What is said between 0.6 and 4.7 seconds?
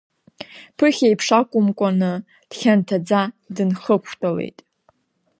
Ԥыхьеиԥш акәымкәаны, дхьанҭаӡа дынхықәтәалеит.